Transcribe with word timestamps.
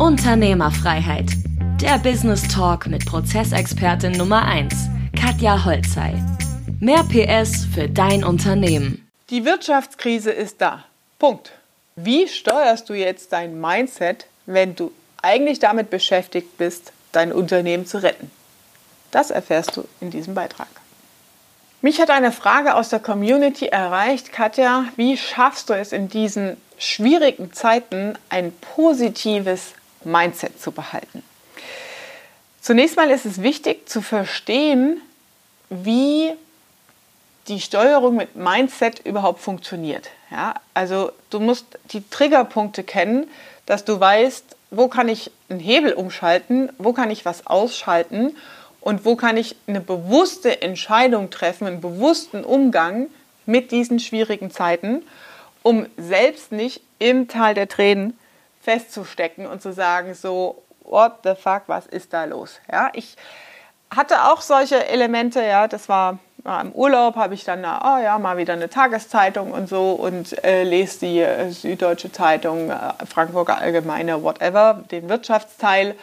Unternehmerfreiheit. 0.00 1.26
Der 1.78 1.98
Business 1.98 2.48
Talk 2.48 2.86
mit 2.86 3.04
Prozessexpertin 3.04 4.12
Nummer 4.12 4.46
1, 4.46 4.74
Katja 5.14 5.62
Holzei. 5.62 6.14
Mehr 6.80 7.04
PS 7.04 7.66
für 7.66 7.86
dein 7.86 8.24
Unternehmen. 8.24 9.06
Die 9.28 9.44
Wirtschaftskrise 9.44 10.30
ist 10.30 10.62
da. 10.62 10.84
Punkt. 11.18 11.52
Wie 11.96 12.26
steuerst 12.28 12.88
du 12.88 12.94
jetzt 12.94 13.34
dein 13.34 13.60
Mindset, 13.60 14.24
wenn 14.46 14.74
du 14.74 14.90
eigentlich 15.20 15.58
damit 15.58 15.90
beschäftigt 15.90 16.56
bist, 16.56 16.94
dein 17.12 17.30
Unternehmen 17.30 17.84
zu 17.84 18.02
retten? 18.02 18.30
Das 19.10 19.30
erfährst 19.30 19.76
du 19.76 19.84
in 20.00 20.08
diesem 20.08 20.34
Beitrag. 20.34 20.68
Mich 21.82 22.00
hat 22.00 22.08
eine 22.08 22.32
Frage 22.32 22.74
aus 22.74 22.88
der 22.88 23.00
Community 23.00 23.66
erreicht. 23.66 24.32
Katja, 24.32 24.86
wie 24.96 25.18
schaffst 25.18 25.68
du 25.68 25.74
es 25.74 25.92
in 25.92 26.08
diesen 26.08 26.56
schwierigen 26.78 27.52
Zeiten 27.52 28.14
ein 28.30 28.52
positives 28.74 29.74
Mindset 30.04 30.60
zu 30.60 30.72
behalten. 30.72 31.22
Zunächst 32.60 32.96
mal 32.96 33.10
ist 33.10 33.26
es 33.26 33.42
wichtig 33.42 33.88
zu 33.88 34.02
verstehen, 34.02 35.00
wie 35.70 36.32
die 37.48 37.60
Steuerung 37.60 38.16
mit 38.16 38.36
Mindset 38.36 39.00
überhaupt 39.00 39.40
funktioniert. 39.40 40.10
Ja, 40.30 40.54
also 40.74 41.10
du 41.30 41.40
musst 41.40 41.66
die 41.92 42.08
Triggerpunkte 42.08 42.84
kennen, 42.84 43.28
dass 43.66 43.84
du 43.84 43.98
weißt, 43.98 44.44
wo 44.70 44.88
kann 44.88 45.08
ich 45.08 45.30
einen 45.48 45.60
Hebel 45.60 45.92
umschalten, 45.92 46.70
wo 46.78 46.92
kann 46.92 47.10
ich 47.10 47.24
was 47.24 47.46
ausschalten 47.46 48.36
und 48.80 49.04
wo 49.04 49.16
kann 49.16 49.36
ich 49.36 49.56
eine 49.66 49.80
bewusste 49.80 50.62
Entscheidung 50.62 51.30
treffen, 51.30 51.66
einen 51.66 51.80
bewussten 51.80 52.44
Umgang 52.44 53.08
mit 53.46 53.72
diesen 53.72 53.98
schwierigen 53.98 54.50
Zeiten, 54.50 55.02
um 55.62 55.86
selbst 55.96 56.52
nicht 56.52 56.82
im 56.98 57.26
Tal 57.26 57.54
der 57.54 57.68
Tränen 57.68 58.16
festzustecken 58.60 59.46
und 59.46 59.62
zu 59.62 59.72
sagen, 59.72 60.14
so, 60.14 60.62
what 60.82 61.20
the 61.24 61.34
fuck, 61.34 61.62
was 61.66 61.86
ist 61.86 62.12
da 62.12 62.24
los? 62.24 62.60
Ja, 62.70 62.90
ich 62.92 63.16
hatte 63.94 64.24
auch 64.24 64.40
solche 64.40 64.86
Elemente, 64.86 65.42
ja, 65.42 65.66
das 65.66 65.88
war 65.88 66.18
ja, 66.44 66.60
im 66.60 66.72
Urlaub, 66.72 67.16
habe 67.16 67.34
ich 67.34 67.44
dann, 67.44 67.60
oh 67.60 67.98
ja, 68.02 68.18
mal 68.18 68.36
wieder 68.36 68.52
eine 68.52 68.70
Tageszeitung 68.70 69.52
und 69.52 69.68
so 69.68 69.92
und 69.92 70.42
äh, 70.44 70.62
lese 70.62 71.00
die 71.00 71.20
äh, 71.20 71.50
Süddeutsche 71.50 72.12
Zeitung, 72.12 72.70
äh, 72.70 72.76
Frankfurter 73.06 73.58
Allgemeine, 73.58 74.22
whatever, 74.22 74.84
den 74.90 75.08
Wirtschaftsteil. 75.08 75.96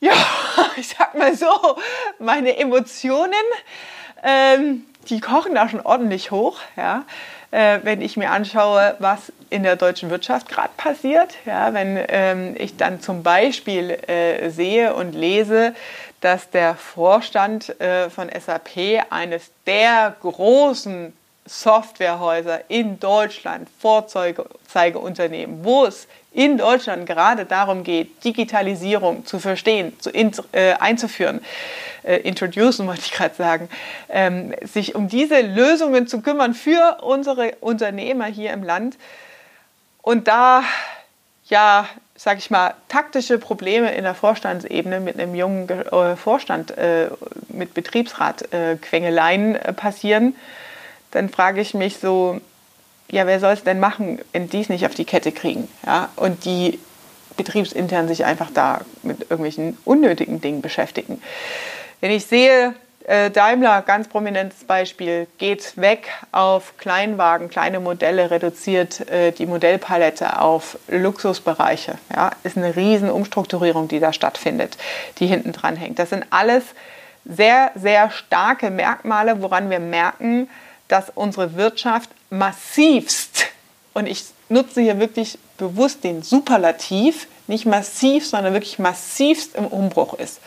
Ja, 0.00 0.12
ich 0.76 0.88
sag 0.88 1.16
mal 1.16 1.34
so, 1.34 1.76
meine 2.18 2.56
Emotionen, 2.58 3.32
ähm, 4.22 4.84
die 5.08 5.20
kochen 5.20 5.54
da 5.54 5.68
schon 5.68 5.80
ordentlich 5.80 6.30
hoch, 6.30 6.58
ja 6.76 7.04
äh, 7.54 7.78
wenn 7.84 8.02
ich 8.02 8.16
mir 8.16 8.30
anschaue, 8.30 8.96
was 8.98 9.32
in 9.48 9.62
der 9.62 9.76
deutschen 9.76 10.10
Wirtschaft 10.10 10.48
gerade 10.48 10.72
passiert. 10.76 11.36
Ja, 11.46 11.72
wenn 11.72 12.02
ähm, 12.08 12.56
ich 12.58 12.76
dann 12.76 13.00
zum 13.00 13.22
Beispiel 13.22 13.90
äh, 13.90 14.50
sehe 14.50 14.94
und 14.94 15.14
lese, 15.14 15.72
dass 16.20 16.50
der 16.50 16.74
Vorstand 16.74 17.80
äh, 17.80 18.10
von 18.10 18.28
SAP 18.28 19.04
eines 19.10 19.52
der 19.66 20.16
großen 20.20 21.12
Softwarehäuser 21.46 22.68
in 22.68 22.98
Deutschland, 22.98 23.68
Vorzeigeunternehmen, 23.78 25.64
wo 25.64 25.84
es 25.84 26.08
in 26.34 26.58
Deutschland 26.58 27.06
gerade 27.06 27.46
darum 27.46 27.84
geht, 27.84 28.24
Digitalisierung 28.24 29.24
zu 29.24 29.38
verstehen, 29.38 29.92
zu, 30.00 30.10
äh, 30.52 30.74
einzuführen, 30.74 31.40
äh, 32.02 32.16
introducen 32.16 32.86
wollte 32.88 33.02
ich 33.02 33.12
gerade 33.12 33.34
sagen, 33.34 33.68
ähm, 34.08 34.54
sich 34.62 34.94
um 34.94 35.08
diese 35.08 35.40
Lösungen 35.40 36.06
zu 36.06 36.20
kümmern 36.20 36.54
für 36.54 36.98
unsere 37.02 37.54
Unternehmer 37.60 38.26
hier 38.26 38.52
im 38.52 38.62
Land. 38.64 38.96
Und 40.02 40.28
da, 40.28 40.64
ja, 41.46 41.88
sage 42.16 42.38
ich 42.38 42.50
mal, 42.50 42.74
taktische 42.88 43.38
Probleme 43.38 43.94
in 43.94 44.04
der 44.04 44.14
Vorstandsebene 44.14 45.00
mit 45.00 45.18
einem 45.18 45.34
jungen 45.34 45.68
äh, 45.68 46.16
Vorstand, 46.16 46.76
äh, 46.76 47.08
mit 47.48 47.74
Betriebsrat-Quengeleien 47.74 49.56
äh, 49.56 49.72
passieren, 49.72 50.34
dann 51.10 51.28
frage 51.28 51.60
ich 51.60 51.74
mich 51.74 51.98
so, 51.98 52.40
ja, 53.10 53.26
wer 53.26 53.40
soll 53.40 53.52
es 53.52 53.64
denn 53.64 53.80
machen, 53.80 54.18
wenn 54.32 54.48
die 54.48 54.60
es 54.60 54.68
nicht 54.68 54.86
auf 54.86 54.94
die 54.94 55.04
Kette 55.04 55.32
kriegen? 55.32 55.68
Ja? 55.86 56.08
Und 56.16 56.44
die 56.44 56.78
betriebsintern 57.36 58.08
sich 58.08 58.24
einfach 58.24 58.50
da 58.52 58.80
mit 59.02 59.22
irgendwelchen 59.22 59.76
unnötigen 59.84 60.40
Dingen 60.40 60.62
beschäftigen. 60.62 61.20
Wenn 62.00 62.10
ich 62.10 62.26
sehe, 62.26 62.74
äh, 63.06 63.30
Daimler, 63.30 63.82
ganz 63.82 64.08
prominentes 64.08 64.64
Beispiel, 64.64 65.26
geht 65.38 65.76
weg 65.76 66.08
auf 66.32 66.78
Kleinwagen, 66.78 67.50
kleine 67.50 67.80
Modelle, 67.80 68.30
reduziert 68.30 69.08
äh, 69.10 69.32
die 69.32 69.46
Modellpalette 69.46 70.40
auf 70.40 70.78
Luxusbereiche. 70.88 71.98
Ja, 72.14 72.30
ist 72.44 72.56
eine 72.56 72.76
riesen 72.76 73.10
Umstrukturierung, 73.10 73.88
die 73.88 74.00
da 74.00 74.12
stattfindet, 74.12 74.78
die 75.18 75.26
hinten 75.26 75.52
dran 75.52 75.76
hängt. 75.76 75.98
Das 75.98 76.10
sind 76.10 76.24
alles 76.30 76.64
sehr, 77.26 77.72
sehr 77.74 78.10
starke 78.10 78.70
Merkmale, 78.70 79.42
woran 79.42 79.70
wir 79.70 79.80
merken, 79.80 80.48
dass 80.88 81.10
unsere 81.14 81.56
Wirtschaft 81.56 82.10
massivst, 82.38 83.46
und 83.94 84.06
ich 84.06 84.24
nutze 84.48 84.80
hier 84.80 84.98
wirklich 84.98 85.38
bewusst 85.56 86.04
den 86.04 86.22
Superlativ, 86.22 87.28
nicht 87.46 87.64
massiv, 87.64 88.26
sondern 88.26 88.52
wirklich 88.52 88.78
massivst 88.78 89.54
im 89.54 89.66
Umbruch 89.66 90.14
ist. 90.14 90.40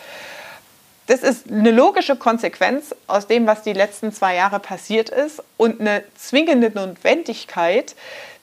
Das 1.08 1.22
ist 1.22 1.50
eine 1.50 1.72
logische 1.72 2.18
Konsequenz 2.18 2.94
aus 3.08 3.28
dem, 3.28 3.48
was 3.48 3.64
die 3.64 3.72
letzten 3.72 4.12
zwei 4.12 4.36
Jahre 4.36 4.59
passiert 4.59 5.09
ist 5.09 5.42
und 5.56 5.80
eine 5.80 6.03
zwingende 6.18 6.70
Notwendigkeit, 6.70 7.96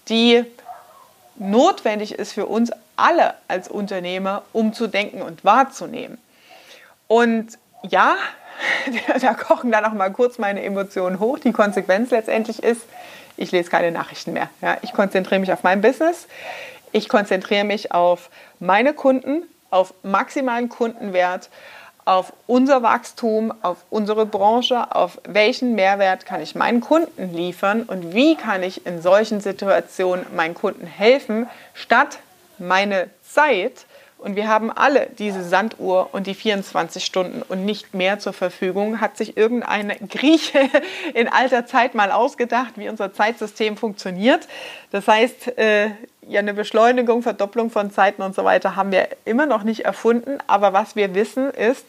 die 0.09 0.45
notwendig 1.37 2.15
ist 2.15 2.33
für 2.33 2.47
uns 2.47 2.71
alle 2.97 3.35
als 3.49 3.69
Unternehmer, 3.69 4.45
um 4.53 4.73
zu 4.73 4.87
denken 4.87 5.21
und 5.21 5.45
wahrzunehmen. 5.45 6.17
Und 7.07 7.59
ja, 7.83 8.15
da 9.21 9.35
kochen 9.35 9.71
dann 9.71 9.85
auch 9.85 9.93
mal 9.93 10.11
kurz 10.11 10.39
meine 10.39 10.63
Emotionen 10.63 11.21
hoch. 11.21 11.39
Die 11.39 11.53
Konsequenz 11.53 12.11
letztendlich 12.11 12.63
ist, 12.63 12.83
ich 13.37 13.53
lese 13.53 13.71
keine 13.71 13.91
Nachrichten 13.91 14.33
mehr. 14.33 14.49
Ja, 14.61 14.77
ich 14.83 14.93
konzentriere 14.93 15.41
mich 15.41 15.53
auf 15.53 15.63
mein 15.63 15.81
Business. 15.81 16.27
Ich 16.93 17.09
konzentriere 17.09 17.65
mich 17.65 17.93
auf 17.93 18.31
meine 18.61 18.95
Kunden, 18.95 19.43
auf 19.71 19.95
maximalen 20.03 20.69
Kundenwert, 20.69 21.51
auf 22.05 22.33
unser 22.47 22.83
Wachstum, 22.83 23.53
auf 23.63 23.79
unsere 23.91 24.27
Branche, 24.27 24.95
auf 24.95 25.19
welchen 25.27 25.75
Mehrwert 25.75 26.27
kann 26.27 26.41
ich 26.41 26.55
meinen 26.55 26.81
Kunden 26.81 27.35
liefern 27.35 27.83
und 27.83 28.15
wie 28.15 28.37
kann 28.37 28.63
ich 28.63 28.87
in 28.87 29.01
solchen 29.01 29.41
Situationen 29.41 30.27
meinen 30.37 30.55
Kunden 30.55 30.87
helfen, 30.87 31.49
statt 31.73 32.19
meine 32.59 33.09
Zeit 33.23 33.87
und 34.25 34.37
wir 34.37 34.49
haben 34.49 34.71
alle 34.71 35.09
diese 35.19 35.45
Sanduhr 35.45 36.09
und 36.13 36.27
die 36.27 36.35
24 36.35 37.05
Stunden 37.05 37.43
und 37.43 37.67
nicht 37.67 37.93
mehr 37.93 38.19
zur 38.19 38.33
Verfügung. 38.33 39.03
Hat 39.03 39.19
sich 39.19 39.37
irgendein 39.37 39.93
Grieche 40.09 40.61
in 41.15 41.29
alter 41.29 41.67
Zeit 41.67 41.95
mal 41.95 42.11
ausgedacht, 42.11 42.73
wie 42.77 42.89
unser 42.89 43.13
Zeitsystem 43.13 43.77
funktioniert. 43.77 44.49
Das 44.93 45.07
heißt, 45.09 45.59
äh, 45.59 45.91
ja, 46.27 46.41
eine 46.41 46.55
Beschleunigung, 46.55 47.23
Verdopplung 47.23 47.69
von 47.69 47.91
Zeiten 47.91 48.23
und 48.23 48.35
so 48.35 48.45
weiter 48.45 48.77
haben 48.77 48.93
wir 48.93 49.09
immer 49.27 49.45
noch 49.45 49.63
nicht 49.63 49.85
erfunden. 49.85 50.39
Aber 50.47 50.73
was 50.73 50.97
wir 50.97 51.15
wissen 51.15 51.51
ist, 51.51 51.85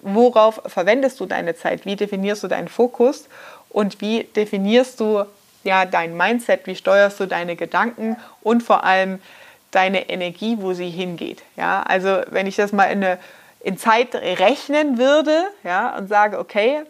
worauf 0.00 0.62
verwendest 0.64 1.20
du 1.20 1.26
deine 1.26 1.54
Zeit? 1.56 1.84
Wie 1.84 1.94
definierst 1.94 2.42
du 2.42 2.48
deinen 2.48 2.68
Fokus? 2.68 3.28
Und 3.68 4.00
wie 4.00 4.24
definierst 4.24 4.98
du 4.98 5.24
ja, 5.62 5.84
dein 5.84 6.16
Mindset? 6.16 6.66
Wie 6.66 6.74
steuerst 6.74 7.20
du 7.20 7.26
deine 7.26 7.54
Gedanken? 7.54 8.16
Und 8.42 8.62
vor 8.62 8.82
allem, 8.82 9.20
deine 9.70 10.08
Energie, 10.08 10.56
wo 10.60 10.72
sie 10.72 10.90
hingeht. 10.90 11.42
Ja, 11.56 11.82
also 11.82 12.22
wenn 12.30 12.46
ich 12.46 12.56
das 12.56 12.72
mal 12.72 12.84
in, 12.84 13.04
eine, 13.04 13.18
in 13.60 13.78
Zeit 13.78 14.14
rechnen 14.14 14.98
würde 14.98 15.44
ja, 15.64 15.96
und 15.96 16.08
sage, 16.08 16.38
okay, 16.38 16.82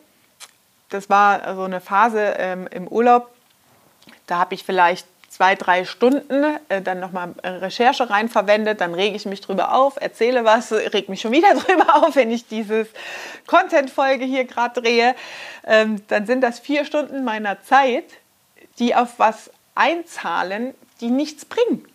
das 0.88 1.08
war 1.08 1.54
so 1.54 1.62
eine 1.62 1.80
Phase 1.80 2.34
ähm, 2.38 2.66
im 2.70 2.88
Urlaub, 2.88 3.30
da 4.26 4.38
habe 4.38 4.54
ich 4.54 4.64
vielleicht 4.64 5.06
zwei, 5.28 5.54
drei 5.54 5.84
Stunden 5.84 6.58
äh, 6.68 6.82
dann 6.82 7.00
nochmal 7.00 7.32
Recherche 7.44 8.10
rein 8.10 8.28
verwendet, 8.28 8.80
dann 8.80 8.94
rege 8.94 9.16
ich 9.16 9.26
mich 9.26 9.40
drüber 9.40 9.74
auf, 9.74 9.96
erzähle 10.00 10.44
was, 10.44 10.72
reg 10.72 11.08
mich 11.08 11.20
schon 11.20 11.32
wieder 11.32 11.54
drüber 11.54 12.02
auf, 12.02 12.16
wenn 12.16 12.30
ich 12.30 12.46
dieses 12.46 12.88
Content-Folge 13.46 14.24
hier 14.24 14.44
gerade 14.44 14.80
drehe. 14.80 15.14
Ähm, 15.66 16.02
dann 16.08 16.26
sind 16.26 16.42
das 16.42 16.58
vier 16.58 16.84
Stunden 16.84 17.24
meiner 17.24 17.62
Zeit, 17.62 18.04
die 18.78 18.94
auf 18.94 19.18
was 19.18 19.50
einzahlen, 19.74 20.74
die 21.00 21.10
nichts 21.10 21.44
bringen. 21.44 21.86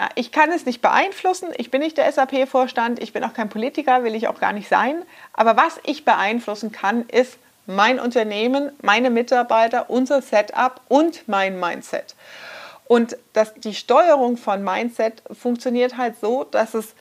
Ja, 0.00 0.08
ich 0.14 0.32
kann 0.32 0.50
es 0.50 0.64
nicht 0.64 0.80
beeinflussen. 0.80 1.48
Ich 1.58 1.70
bin 1.70 1.82
nicht 1.82 1.98
der 1.98 2.10
SAP-Vorstand. 2.10 3.02
Ich 3.02 3.12
bin 3.12 3.22
auch 3.22 3.34
kein 3.34 3.50
Politiker, 3.50 4.02
will 4.02 4.14
ich 4.14 4.28
auch 4.28 4.40
gar 4.40 4.54
nicht 4.54 4.66
sein. 4.66 5.02
Aber 5.34 5.58
was 5.58 5.78
ich 5.84 6.06
beeinflussen 6.06 6.72
kann, 6.72 7.04
ist 7.08 7.36
mein 7.66 8.00
Unternehmen, 8.00 8.72
meine 8.80 9.10
Mitarbeiter, 9.10 9.90
unser 9.90 10.22
Setup 10.22 10.80
und 10.88 11.28
mein 11.28 11.60
Mindset. 11.60 12.14
Und 12.86 13.18
das, 13.34 13.52
die 13.52 13.74
Steuerung 13.74 14.38
von 14.38 14.64
Mindset 14.64 15.22
funktioniert 15.38 15.98
halt 15.98 16.18
so, 16.18 16.44
dass 16.44 16.72
es 16.72 16.94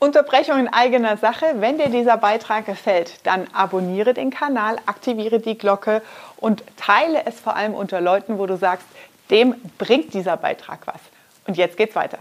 Unterbrechung 0.00 0.58
in 0.58 0.66
eigener 0.66 1.18
Sache. 1.18 1.46
Wenn 1.60 1.78
dir 1.78 1.90
dieser 1.90 2.16
Beitrag 2.16 2.66
gefällt, 2.66 3.24
dann 3.24 3.46
abonniere 3.52 4.14
den 4.14 4.30
Kanal, 4.30 4.78
aktiviere 4.86 5.38
die 5.38 5.56
Glocke 5.56 6.02
und 6.38 6.64
teile 6.76 7.24
es 7.24 7.38
vor 7.38 7.54
allem 7.54 7.74
unter 7.74 8.00
Leuten, 8.00 8.40
wo 8.40 8.46
du 8.46 8.56
sagst, 8.56 8.88
dem 9.30 9.54
bringt 9.78 10.12
dieser 10.12 10.36
Beitrag 10.36 10.88
was. 10.88 11.00
Und 11.46 11.56
jetzt 11.56 11.76
geht's 11.76 11.94
weiter. 11.94 12.18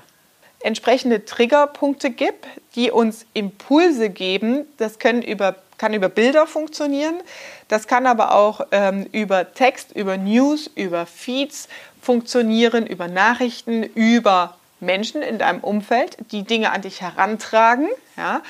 entsprechende 0.62 1.26
Triggerpunkte 1.26 2.10
gibt, 2.10 2.48
die 2.76 2.90
uns 2.90 3.26
Impulse 3.34 4.10
geben. 4.10 4.66
Das 4.78 4.98
können 5.00 5.22
über, 5.22 5.56
kann 5.78 5.94
über 5.94 6.10
Bilder 6.10 6.48
funktionieren, 6.48 7.16
das 7.68 7.88
kann 7.88 8.06
aber 8.06 8.34
auch 8.34 8.62
ähm, 8.72 9.08
über 9.12 9.54
Text, 9.54 9.92
über 9.92 10.18
News, 10.18 10.70
über 10.76 11.06
Feeds 11.06 11.68
funktionieren, 12.02 12.86
über 12.86 13.08
Nachrichten, 13.08 13.84
über 13.84 14.58
Menschen 14.80 15.22
in 15.22 15.40
deinem 15.40 15.62
Umfeld, 15.62 16.18
die 16.32 16.44
Dinge 16.44 16.72
an 16.72 16.82
dich 16.82 17.02
herantragen. 17.02 17.88
Ja? 18.18 18.42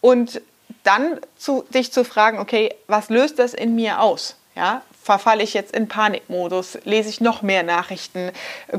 Und 0.00 0.40
dann 0.82 1.20
zu, 1.36 1.64
dich 1.70 1.92
zu 1.92 2.04
fragen, 2.04 2.38
okay, 2.38 2.74
was 2.86 3.08
löst 3.08 3.38
das 3.38 3.54
in 3.54 3.74
mir 3.74 4.00
aus? 4.00 4.36
Ja? 4.56 4.82
Verfalle 5.10 5.42
ich 5.42 5.54
jetzt 5.54 5.74
in 5.74 5.88
Panikmodus? 5.88 6.78
Lese 6.84 7.08
ich 7.08 7.20
noch 7.20 7.42
mehr 7.42 7.64
Nachrichten? 7.64 8.30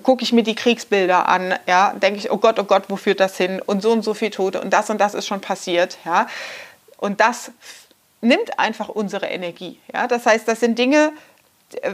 Gucke 0.01 0.23
ich 0.23 0.31
mir 0.31 0.43
die 0.43 0.55
Kriegsbilder 0.55 1.27
an? 1.27 1.55
Ja? 1.67 1.91
Denke 1.91 2.19
ich, 2.19 2.31
oh 2.31 2.37
Gott, 2.37 2.57
oh 2.57 2.63
Gott, 2.63 2.83
wo 2.87 2.95
führt 2.95 3.19
das 3.19 3.35
hin? 3.35 3.61
Und 3.61 3.81
so 3.81 3.91
und 3.91 4.01
so 4.01 4.13
viel 4.13 4.29
Tote 4.29 4.61
und 4.61 4.71
das 4.71 4.89
und 4.89 4.97
das 4.97 5.13
ist 5.13 5.27
schon 5.27 5.41
passiert. 5.41 5.97
Ja? 6.05 6.27
Und 6.95 7.19
das 7.19 7.51
nimmt 8.21 8.59
einfach 8.59 8.87
unsere 8.87 9.25
Energie. 9.25 9.77
Ja? 9.93 10.07
Das 10.07 10.25
heißt, 10.25 10.47
das 10.47 10.61
sind 10.61 10.79
Dinge, 10.79 11.11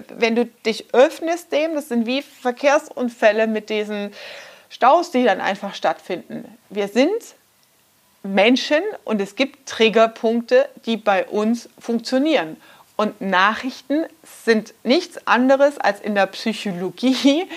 wenn 0.10 0.36
du 0.36 0.46
dich 0.46 0.94
öffnest 0.94 1.52
dem, 1.52 1.74
das 1.74 1.88
sind 1.88 2.06
wie 2.06 2.22
Verkehrsunfälle 2.22 3.48
mit 3.48 3.72
diesen 3.72 4.14
Staus, 4.70 5.10
die 5.10 5.24
dann 5.24 5.42
einfach 5.42 5.74
stattfinden. 5.74 6.46
Wir 6.70 6.90
sind 6.90 7.10
Menschen 8.22 8.84
und 9.04 9.20
es 9.20 9.36
gibt 9.36 9.68
Triggerpunkte, 9.68 10.70
die 10.86 10.98
bei 10.98 11.26
uns 11.26 11.70
funktionieren. 11.80 12.58
Und 12.98 13.22
Nachrichten 13.22 14.06
sind 14.44 14.74
nichts 14.84 15.26
anderes 15.28 15.78
als 15.78 16.02
in 16.02 16.16
der 16.16 16.26
Psychologie 16.26 17.48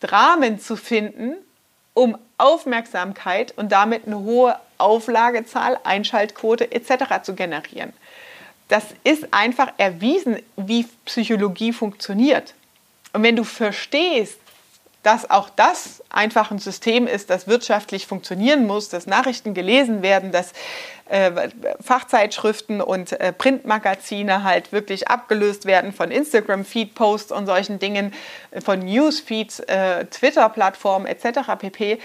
Dramen 0.00 0.60
zu 0.60 0.76
finden, 0.76 1.34
um 1.94 2.16
Aufmerksamkeit 2.38 3.52
und 3.56 3.72
damit 3.72 4.06
eine 4.06 4.18
hohe 4.18 4.56
Auflagezahl, 4.78 5.78
Einschaltquote 5.82 6.72
etc. 6.72 7.22
zu 7.22 7.34
generieren. 7.34 7.92
Das 8.68 8.84
ist 9.02 9.32
einfach 9.32 9.72
erwiesen, 9.78 10.40
wie 10.56 10.86
Psychologie 11.04 11.72
funktioniert. 11.72 12.54
Und 13.12 13.22
wenn 13.22 13.36
du 13.36 13.44
verstehst, 13.44 14.38
dass 15.02 15.30
auch 15.30 15.48
das 15.48 16.02
einfach 16.10 16.50
ein 16.50 16.58
System 16.58 17.06
ist, 17.06 17.30
das 17.30 17.46
wirtschaftlich 17.48 18.06
funktionieren 18.06 18.66
muss, 18.66 18.88
dass 18.88 19.06
Nachrichten 19.06 19.54
gelesen 19.54 20.02
werden, 20.02 20.30
dass 20.30 20.52
äh, 21.08 21.48
Fachzeitschriften 21.80 22.80
und 22.80 23.12
äh, 23.12 23.32
Printmagazine 23.32 24.44
halt 24.44 24.72
wirklich 24.72 25.08
abgelöst 25.08 25.64
werden 25.64 25.92
von 25.92 26.10
Instagram-Feed-Posts 26.10 27.32
und 27.32 27.46
solchen 27.46 27.78
Dingen, 27.78 28.12
äh, 28.50 28.60
von 28.60 28.80
Newsfeeds, 28.80 29.60
äh, 29.60 30.04
Twitter-Plattformen 30.06 31.06
etc. 31.06 31.40
pp., 31.58 31.98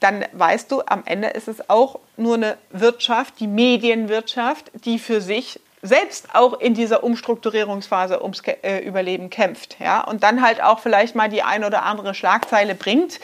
dann 0.00 0.24
weißt 0.32 0.72
du, 0.72 0.82
am 0.86 1.02
Ende 1.04 1.28
ist 1.28 1.46
es 1.46 1.68
auch 1.68 2.00
nur 2.16 2.36
eine 2.36 2.56
Wirtschaft, 2.70 3.38
die 3.38 3.46
Medienwirtschaft, 3.46 4.70
die 4.84 4.98
für 4.98 5.20
sich 5.20 5.60
selbst 5.82 6.34
auch 6.34 6.60
in 6.60 6.74
dieser 6.74 7.02
Umstrukturierungsphase 7.02 8.22
ums 8.22 8.42
äh, 8.62 8.78
Überleben 8.78 9.30
kämpft. 9.30 9.76
Ja? 9.80 10.02
Und 10.02 10.22
dann 10.22 10.42
halt 10.42 10.62
auch 10.62 10.80
vielleicht 10.80 11.14
mal 11.14 11.28
die 11.28 11.42
ein 11.42 11.64
oder 11.64 11.84
andere 11.84 12.14
Schlagzeile 12.14 12.74
bringt, 12.74 13.18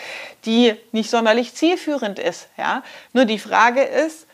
die 0.44 0.74
nicht 0.92 1.10
sonderlich 1.10 1.54
zielführend 1.54 2.18
ist. 2.18 2.48
Ja? 2.56 2.82
Nur 3.12 3.26
die 3.26 3.38
Frage 3.38 3.82
ist, 3.82 4.26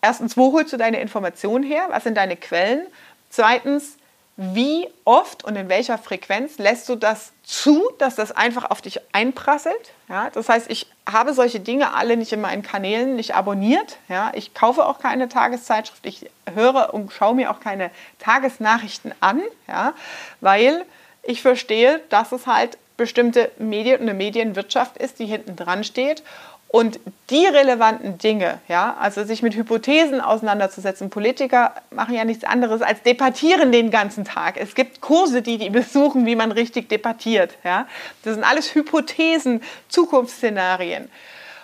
erstens, 0.00 0.36
wo 0.36 0.52
holst 0.52 0.72
du 0.72 0.76
deine 0.78 1.00
Informationen 1.00 1.64
her? 1.64 1.86
Was 1.90 2.04
sind 2.04 2.16
deine 2.16 2.36
Quellen? 2.36 2.86
Zweitens, 3.28 3.96
wie 4.36 4.88
oft 5.04 5.44
und 5.44 5.56
in 5.56 5.68
welcher 5.68 5.98
Frequenz 5.98 6.58
lässt 6.58 6.88
du 6.88 6.96
das 6.96 7.32
zu, 7.42 7.82
dass 7.98 8.14
das 8.14 8.32
einfach 8.32 8.70
auf 8.70 8.80
dich 8.80 9.00
einprasselt? 9.12 9.92
Ja, 10.08 10.30
das 10.30 10.48
heißt, 10.48 10.70
ich 10.70 10.86
habe 11.10 11.34
solche 11.34 11.60
Dinge 11.60 11.92
alle 11.94 12.16
nicht 12.16 12.32
in 12.32 12.40
meinen 12.40 12.62
Kanälen 12.62 13.14
nicht 13.16 13.34
abonniert. 13.34 13.98
Ja, 14.08 14.32
ich 14.34 14.54
kaufe 14.54 14.86
auch 14.86 14.98
keine 14.98 15.28
Tageszeitschrift, 15.28 16.06
ich 16.06 16.30
höre 16.54 16.94
und 16.94 17.12
schaue 17.12 17.34
mir 17.34 17.50
auch 17.50 17.60
keine 17.60 17.90
Tagesnachrichten 18.20 19.14
an, 19.20 19.42
ja, 19.68 19.92
weil 20.40 20.86
ich 21.22 21.42
verstehe, 21.42 22.00
dass 22.08 22.32
es 22.32 22.46
halt 22.46 22.78
bestimmte 22.96 23.50
Medien 23.58 24.00
und 24.00 24.08
eine 24.08 24.14
Medienwirtschaft 24.14 24.96
ist, 24.96 25.18
die 25.18 25.26
hinten 25.26 25.56
dran 25.56 25.84
steht 25.84 26.22
und 26.72 26.98
die 27.28 27.44
relevanten 27.44 28.16
Dinge, 28.16 28.58
ja, 28.66 28.96
also 28.98 29.24
sich 29.24 29.42
mit 29.42 29.54
Hypothesen 29.54 30.22
auseinanderzusetzen, 30.22 31.10
Politiker 31.10 31.74
machen 31.90 32.14
ja 32.14 32.24
nichts 32.24 32.44
anderes 32.44 32.80
als 32.80 33.02
debattieren 33.02 33.72
den 33.72 33.90
ganzen 33.90 34.24
Tag. 34.24 34.56
Es 34.56 34.74
gibt 34.74 35.02
Kurse, 35.02 35.42
die 35.42 35.58
die 35.58 35.68
besuchen, 35.68 36.24
wie 36.24 36.34
man 36.34 36.50
richtig 36.50 36.88
debattiert, 36.88 37.58
ja. 37.62 37.86
Das 38.24 38.34
sind 38.34 38.42
alles 38.42 38.74
Hypothesen, 38.74 39.62
Zukunftsszenarien. 39.88 41.10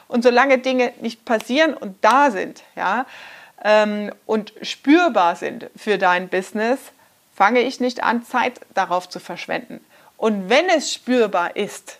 Und 0.08 0.24
solange 0.24 0.58
Dinge 0.58 0.92
nicht 1.00 1.24
passieren 1.24 1.72
und 1.72 1.96
da 2.02 2.30
sind, 2.30 2.62
ja, 2.76 3.06
ähm, 3.64 4.12
und 4.26 4.52
spürbar 4.60 5.36
sind 5.36 5.70
für 5.74 5.96
dein 5.96 6.28
Business, 6.28 6.78
fange 7.34 7.60
ich 7.60 7.80
nicht 7.80 8.02
an, 8.02 8.26
Zeit 8.26 8.60
darauf 8.74 9.08
zu 9.08 9.20
verschwenden. 9.20 9.80
Und 10.18 10.50
wenn 10.50 10.68
es 10.68 10.92
spürbar 10.92 11.56
ist, 11.56 11.98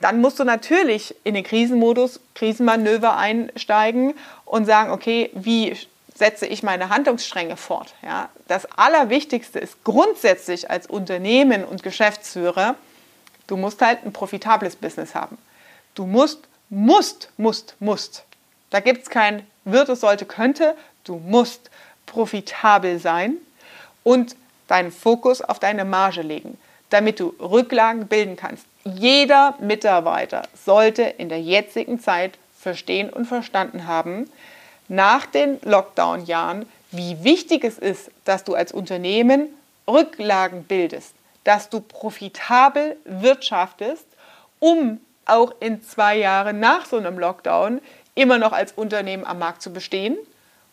dann 0.00 0.20
musst 0.20 0.38
du 0.38 0.44
natürlich 0.44 1.14
in 1.24 1.34
den 1.34 1.44
Krisenmodus, 1.44 2.20
Krisenmanöver 2.34 3.16
einsteigen 3.16 4.14
und 4.44 4.66
sagen, 4.66 4.90
okay, 4.90 5.30
wie 5.34 5.76
setze 6.14 6.46
ich 6.46 6.62
meine 6.62 6.90
Handlungsstränge 6.90 7.56
fort? 7.56 7.94
Ja, 8.02 8.28
das 8.48 8.66
Allerwichtigste 8.76 9.58
ist 9.58 9.84
grundsätzlich 9.84 10.70
als 10.70 10.86
Unternehmen 10.86 11.64
und 11.64 11.82
Geschäftsführer, 11.82 12.74
du 13.46 13.56
musst 13.56 13.80
halt 13.80 14.04
ein 14.04 14.12
profitables 14.12 14.76
Business 14.76 15.14
haben. 15.14 15.38
Du 15.94 16.04
musst, 16.06 16.40
musst, 16.68 17.30
musst, 17.36 17.74
musst. 17.80 18.24
Da 18.70 18.80
gibt 18.80 19.04
es 19.04 19.10
kein 19.10 19.46
würde, 19.64 19.96
sollte, 19.96 20.26
könnte. 20.26 20.76
Du 21.04 21.16
musst 21.16 21.70
profitabel 22.04 22.98
sein 22.98 23.36
und 24.04 24.36
deinen 24.68 24.92
Fokus 24.92 25.40
auf 25.40 25.58
deine 25.58 25.84
Marge 25.84 26.22
legen, 26.22 26.58
damit 26.90 27.18
du 27.18 27.34
Rücklagen 27.40 28.08
bilden 28.08 28.36
kannst 28.36 28.66
jeder 28.94 29.54
Mitarbeiter 29.60 30.42
sollte 30.54 31.02
in 31.02 31.28
der 31.28 31.40
jetzigen 31.40 31.98
Zeit 31.98 32.38
verstehen 32.58 33.10
und 33.10 33.26
verstanden 33.26 33.86
haben, 33.86 34.30
nach 34.88 35.26
den 35.26 35.58
Lockdown-Jahren, 35.62 36.66
wie 36.92 37.24
wichtig 37.24 37.64
es 37.64 37.78
ist, 37.78 38.10
dass 38.24 38.44
du 38.44 38.54
als 38.54 38.72
Unternehmen 38.72 39.48
Rücklagen 39.88 40.64
bildest, 40.64 41.14
dass 41.44 41.68
du 41.68 41.80
profitabel 41.80 42.96
wirtschaftest, 43.04 44.06
um 44.60 45.00
auch 45.24 45.52
in 45.60 45.82
zwei 45.82 46.16
Jahren 46.16 46.60
nach 46.60 46.86
so 46.86 46.96
einem 46.96 47.18
Lockdown 47.18 47.80
immer 48.14 48.38
noch 48.38 48.52
als 48.52 48.72
Unternehmen 48.72 49.24
am 49.24 49.40
Markt 49.40 49.62
zu 49.62 49.72
bestehen 49.72 50.16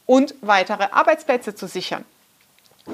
und 0.05 0.35
weitere 0.41 0.85
Arbeitsplätze 0.91 1.55
zu 1.55 1.67
sichern, 1.67 2.05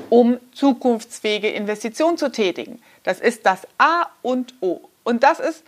um 0.10 0.40
zukunftsfähige 0.54 1.50
Investitionen 1.50 2.18
zu 2.18 2.32
tätigen. 2.32 2.82
Das 3.04 3.20
ist 3.20 3.46
das 3.46 3.68
A 3.78 4.08
und 4.22 4.54
O. 4.62 4.89
Und 5.10 5.24
das 5.24 5.40
ist 5.40 5.64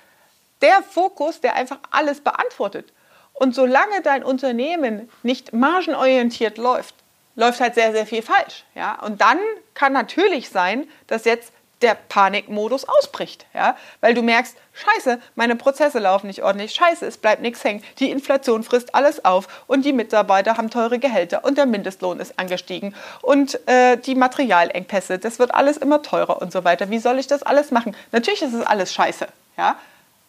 der 0.62 0.84
Fokus, 0.84 1.42
der 1.42 1.56
einfach 1.56 1.80
alles 1.90 2.22
beantwortet. 2.22 2.94
Und 3.34 3.56
solange 3.56 4.04
dein 4.04 4.24
Unternehmen 4.24 5.10
nicht 5.24 5.52
margenorientiert 5.52 6.60
läuft, 6.60 6.94
läuft 7.36 7.60
halt 7.60 7.74
sehr, 7.74 7.92
sehr 7.92 8.06
viel 8.06 8.22
falsch. 8.22 8.66
Ja? 8.76 9.00
Und 9.04 9.20
dann 9.20 9.40
kann 9.74 9.94
natürlich 9.94 10.50
sein, 10.50 10.88
dass 11.08 11.26
jetzt 11.26 11.52
der 11.82 11.96
Panikmodus 11.96 12.86
ausbricht, 12.86 13.46
ja, 13.54 13.76
weil 14.00 14.14
du 14.14 14.22
merkst, 14.22 14.56
scheiße, 14.74 15.20
meine 15.36 15.56
Prozesse 15.56 16.00
laufen 16.00 16.28
nicht 16.28 16.44
ordentlich, 16.44 16.74
scheiße, 16.74 17.06
es 17.06 17.18
bleibt 17.18 17.42
nichts 17.42 17.64
hängen, 17.64 17.84
die 18.00 18.12
Inflation 18.12 18.64
frisst 18.64 18.96
alles 18.96 19.26
auf 19.26 19.48
und 19.68 19.86
die 19.86 19.94
Mitarbeiter 19.94 20.58
haben 20.58 20.70
teure 20.70 21.00
Gehälter 21.00 21.44
und 21.44 21.58
der 21.58 21.66
Mindestlohn 21.66 22.20
ist 22.20 22.38
angestiegen 22.40 22.96
und 23.22 23.60
äh, 23.68 23.98
die 23.98 24.16
Materialengpässe, 24.16 25.20
das 25.20 25.40
wird 25.40 25.54
alles 25.54 25.78
immer 25.78 26.02
teurer 26.02 26.42
und 26.42 26.52
so 26.52 26.64
weiter. 26.64 26.90
Wie 26.90 27.00
soll 27.00 27.20
ich 27.20 27.28
das 27.28 27.44
alles 27.44 27.72
machen? 27.72 27.96
Natürlich 28.12 28.42
ist 28.42 28.54
es 28.54 28.66
alles 28.66 28.94
scheiße, 28.94 29.28
ja, 29.58 29.78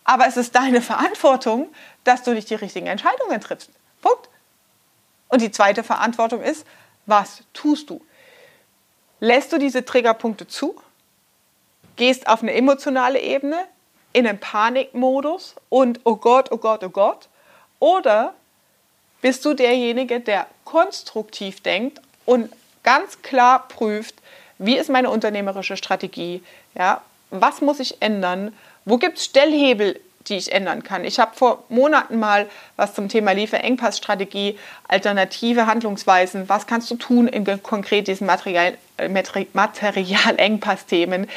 aber 0.04 0.26
es 0.26 0.36
ist 0.36 0.54
deine 0.54 0.82
Verantwortung, 0.82 1.68
dass 2.04 2.22
du 2.22 2.32
nicht 2.32 2.50
die 2.50 2.54
richtigen 2.54 2.86
Entscheidungen 2.86 3.40
triffst. 3.40 3.70
Punkt. 4.00 4.28
Und 5.28 5.40
die 5.40 5.50
zweite 5.50 5.82
Verantwortung 5.82 6.42
ist, 6.42 6.66
was 7.06 7.42
tust 7.52 7.88
du? 7.90 8.04
Lässt 9.20 9.52
du 9.52 9.58
diese 9.58 9.84
Triggerpunkte 9.84 10.46
zu? 10.46 10.81
Gehst 11.96 12.26
auf 12.28 12.42
eine 12.42 12.54
emotionale 12.54 13.20
Ebene 13.20 13.64
in 14.12 14.26
einen 14.26 14.38
Panikmodus 14.38 15.54
und 15.68 16.00
oh 16.04 16.16
Gott, 16.16 16.50
oh 16.50 16.58
Gott, 16.58 16.84
oh 16.84 16.90
Gott. 16.90 17.28
Oder 17.78 18.34
bist 19.20 19.44
du 19.44 19.54
derjenige, 19.54 20.20
der 20.20 20.46
konstruktiv 20.64 21.60
denkt 21.60 22.00
und 22.24 22.52
ganz 22.82 23.22
klar 23.22 23.68
prüft, 23.68 24.14
wie 24.58 24.76
ist 24.76 24.90
meine 24.90 25.10
unternehmerische 25.10 25.76
Strategie? 25.76 26.42
Ja, 26.74 27.02
was 27.30 27.60
muss 27.60 27.80
ich 27.80 28.00
ändern? 28.00 28.54
Wo 28.84 28.98
gibt 28.98 29.18
es 29.18 29.24
Stellhebel 29.24 30.00
die 30.28 30.36
ich 30.36 30.52
ändern 30.52 30.82
kann. 30.82 31.04
Ich 31.04 31.18
habe 31.18 31.36
vor 31.36 31.64
Monaten 31.68 32.18
mal 32.18 32.48
was 32.76 32.94
zum 32.94 33.08
Thema 33.08 33.32
Lieferengpassstrategie, 33.32 34.58
alternative 34.88 35.66
Handlungsweisen, 35.66 36.48
was 36.48 36.66
kannst 36.66 36.90
du 36.90 36.96
tun 36.96 37.28
in 37.28 37.44
konkret 37.62 38.08
diesen 38.08 38.26
Material, 38.26 38.76
äh, 38.96 39.08
Materialengpass-Themen 39.08 41.28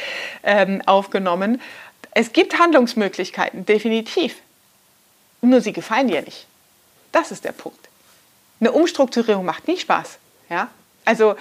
ähm, 0.44 0.82
aufgenommen. 0.86 1.62
Es 2.12 2.32
gibt 2.32 2.60
Handlungsmöglichkeiten, 2.60 3.66
definitiv. 3.66 4.36
Nur 5.42 5.62
sie 5.62 5.74
gefallen 5.74 6.08
dir 6.08 6.22
nicht. 6.22 6.48
Das 7.12 7.32
ist 7.32 7.46
der 7.46 7.52
Punkt. 7.52 7.90
Eine 8.60 8.72
Umstrukturierung 8.72 9.46
macht 9.46 9.68
nie 9.68 9.78
Spaß. 9.78 10.18
Ja? 10.50 10.70
Also 11.04 11.36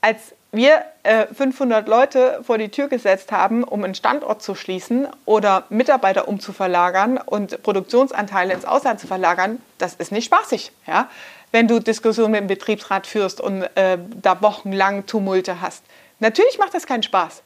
als 0.00 0.32
wir 0.56 0.84
äh, 1.02 1.26
500 1.26 1.86
Leute 1.86 2.40
vor 2.42 2.58
die 2.58 2.68
Tür 2.68 2.88
gesetzt 2.88 3.30
haben, 3.32 3.62
um 3.62 3.84
einen 3.84 3.94
Standort 3.94 4.42
zu 4.42 4.54
schließen 4.54 5.06
oder 5.24 5.64
Mitarbeiter 5.68 6.26
umzuverlagern 6.26 7.18
und 7.18 7.62
Produktionsanteile 7.62 8.54
ins 8.54 8.64
Ausland 8.64 8.98
zu 8.98 9.06
verlagern, 9.06 9.60
das 9.78 9.94
ist 9.94 10.12
nicht 10.12 10.24
spaßig. 10.24 10.72
Ja? 10.86 11.08
Wenn 11.52 11.68
du 11.68 11.78
Diskussionen 11.78 12.32
mit 12.32 12.40
dem 12.40 12.46
Betriebsrat 12.48 13.06
führst 13.06 13.40
und 13.40 13.62
äh, 13.76 13.98
da 14.22 14.42
wochenlang 14.42 15.06
Tumulte 15.06 15.60
hast. 15.60 15.84
Natürlich 16.18 16.58
macht 16.58 16.74
das 16.74 16.86
keinen 16.86 17.02
Spaß. 17.02 17.42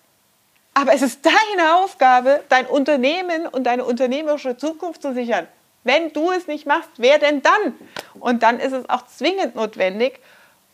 Aber 0.74 0.94
es 0.94 1.02
ist 1.02 1.26
deine 1.26 1.76
Aufgabe, 1.76 2.42
dein 2.48 2.66
Unternehmen 2.66 3.46
und 3.46 3.64
deine 3.64 3.84
unternehmerische 3.84 4.56
Zukunft 4.56 5.02
zu 5.02 5.12
sichern. 5.12 5.46
Wenn 5.84 6.12
du 6.12 6.30
es 6.30 6.46
nicht 6.46 6.66
machst, 6.66 6.90
wer 6.96 7.18
denn 7.18 7.42
dann? 7.42 7.74
Und 8.18 8.42
dann 8.42 8.60
ist 8.60 8.72
es 8.72 8.88
auch 8.88 9.06
zwingend 9.06 9.56
notwendig, 9.56 10.20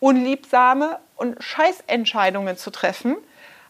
unliebsame 0.01 0.99
und 1.17 1.43
Scheißentscheidungen 1.43 2.57
zu 2.57 2.71
treffen, 2.71 3.17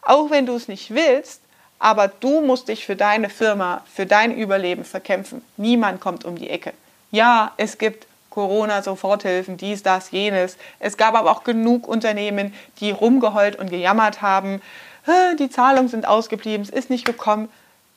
auch 0.03 0.31
wenn 0.31 0.47
du 0.47 0.55
es 0.55 0.69
nicht 0.69 0.95
willst, 0.95 1.41
aber 1.79 2.09
du 2.09 2.41
musst 2.41 2.69
dich 2.69 2.87
für 2.87 2.97
deine 2.97 3.29
Firma, 3.29 3.83
für 3.93 4.07
dein 4.07 4.37
Überleben 4.37 4.85
verkämpfen. 4.85 5.43
Niemand 5.57 6.01
kommt 6.01 6.25
um 6.25 6.37
die 6.37 6.51
Ecke. 6.51 6.73
Ja, 7.11 7.53
es 7.57 7.79
gibt 7.79 8.07
Corona-Soforthilfen, 8.31 9.57
dies, 9.57 9.83
das, 9.83 10.11
jenes. 10.11 10.57
Es 10.79 10.97
gab 10.97 11.15
aber 11.15 11.31
auch 11.31 11.45
genug 11.45 11.89
Unternehmen, 11.89 12.53
die 12.81 12.91
rumgeheult 12.91 13.57
und 13.57 13.71
gejammert 13.71 14.21
haben. 14.23 14.61
Die 15.39 15.49
Zahlungen 15.49 15.89
sind 15.89 16.07
ausgeblieben, 16.07 16.63
es 16.63 16.71
ist 16.71 16.91
nicht 16.91 17.07
gekommen. 17.07 17.49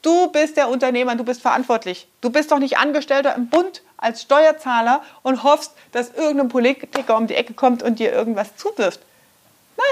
Du 0.01 0.31
bist 0.31 0.55
der 0.55 0.69
Unternehmer, 0.69 1.15
du 1.15 1.25
bist 1.25 1.41
verantwortlich. 1.41 2.07
Du 2.21 2.29
bist 2.29 2.51
doch 2.51 2.59
nicht 2.59 2.77
Angestellter 2.77 3.35
im 3.35 3.49
Bund 3.49 3.81
als 3.97 4.21
Steuerzahler 4.21 5.01
und 5.23 5.43
hoffst, 5.43 5.73
dass 5.91 6.11
irgendein 6.11 6.47
Politiker 6.47 7.17
um 7.17 7.27
die 7.27 7.35
Ecke 7.35 7.53
kommt 7.53 7.83
und 7.83 7.99
dir 7.99 8.13
irgendwas 8.13 8.55
zuwirft. 8.55 9.01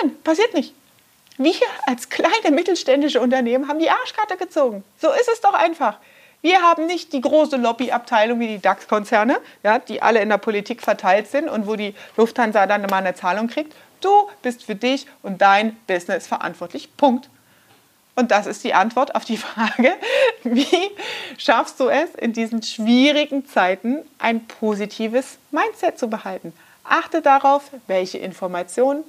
Nein, 0.01 0.15
passiert 0.23 0.53
nicht. 0.53 0.73
Wir 1.37 1.53
als 1.85 2.09
kleine 2.09 2.51
mittelständische 2.51 3.21
Unternehmen 3.21 3.67
haben 3.67 3.79
die 3.79 3.89
Arschkarte 3.89 4.37
gezogen. 4.37 4.83
So 4.99 5.11
ist 5.11 5.29
es 5.31 5.41
doch 5.41 5.53
einfach. 5.53 5.97
Wir 6.41 6.61
haben 6.61 6.85
nicht 6.85 7.13
die 7.13 7.21
große 7.21 7.57
Lobbyabteilung 7.57 8.39
wie 8.39 8.47
die 8.47 8.59
DAX-Konzerne, 8.59 9.37
ja, 9.63 9.79
die 9.79 10.01
alle 10.01 10.21
in 10.21 10.29
der 10.29 10.37
Politik 10.37 10.81
verteilt 10.81 11.27
sind 11.27 11.49
und 11.49 11.67
wo 11.67 11.75
die 11.75 11.93
Lufthansa 12.15 12.65
dann 12.67 12.83
mal 12.83 12.97
eine 12.97 13.15
Zahlung 13.15 13.47
kriegt. 13.47 13.73
Du 14.01 14.09
bist 14.41 14.63
für 14.63 14.75
dich 14.75 15.07
und 15.23 15.41
dein 15.41 15.75
Business 15.87 16.27
verantwortlich. 16.27 16.95
Punkt. 16.95 17.29
Und 18.15 18.31
das 18.31 18.47
ist 18.47 18.63
die 18.63 18.73
Antwort 18.73 19.15
auf 19.15 19.25
die 19.25 19.37
Frage, 19.37 19.93
wie 20.43 20.91
schaffst 21.37 21.79
du 21.79 21.89
es, 21.89 22.15
in 22.15 22.33
diesen 22.33 22.63
schwierigen 22.63 23.47
Zeiten 23.47 23.99
ein 24.17 24.45
positives 24.47 25.37
Mindset 25.51 25.99
zu 25.99 26.07
behalten? 26.07 26.53
Achte 26.83 27.21
darauf, 27.21 27.69
welche 27.85 28.17
Informationen 28.17 29.03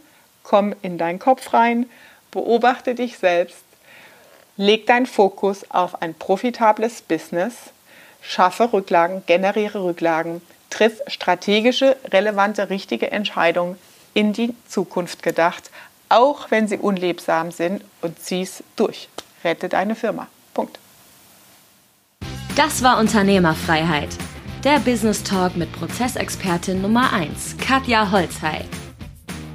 kommen 0.49 0.75
in 0.81 0.97
deinen 0.97 1.19
Kopf 1.19 1.53
rein, 1.53 1.87
beobachte 2.31 2.95
dich 2.95 3.19
selbst, 3.19 3.63
leg 4.57 4.87
deinen 4.87 5.07
Fokus 5.07 5.71
auf 5.71 6.01
ein 6.01 6.15
profitables 6.15 7.03
Business, 7.03 7.55
schaffe 8.23 8.73
Rücklagen, 8.73 9.23
generiere 9.27 9.85
Rücklagen, 9.85 10.41
triff 10.71 11.03
strategische, 11.07 11.97
relevante, 12.13 12.71
richtige 12.71 13.11
Entscheidungen 13.11 13.79
in 14.15 14.33
die 14.33 14.55
Zukunft 14.67 15.23
gedacht, 15.23 15.71
auch 16.09 16.51
wenn 16.51 16.67
sie 16.67 16.79
unlebsam 16.79 17.51
sind 17.51 17.85
und 18.01 18.19
zieh's 18.19 18.63
durch. 18.77 19.09
Rette 19.45 19.69
deine 19.69 19.95
Firma. 19.95 20.29
Punkt. 20.55 20.79
Das 22.57 22.83
war 22.83 22.99
Unternehmerfreiheit. 22.99 24.09
Der 24.65 24.79
Business 24.81 25.23
Talk 25.23 25.57
mit 25.57 25.71
Prozessexpertin 25.73 26.83
Nummer 26.83 27.13
1, 27.13 27.57
Katja 27.59 28.11
Holzhey. 28.11 28.65